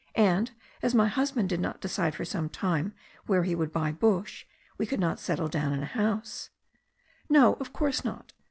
And 0.17 0.49
as 0.81 0.95
my 0.95 1.07
husband 1.07 1.47
did 1.49 1.59
not 1.59 1.79
decide 1.79 2.15
for 2.15 2.25
some 2.25 2.49
time 2.49 2.95
where 3.27 3.43
he 3.43 3.53
would 3.53 3.71
buy 3.71 3.91
bush, 3.91 4.47
we 4.79 4.87
could 4.87 4.99
not 4.99 5.19
settle 5.19 5.47
down 5.47 5.73
in 5.73 5.83
a 5.83 5.85
house/' 5.85 6.49
"No, 7.29 7.53
of 7.59 7.71
course 7.71 8.03
not. 8.03 8.33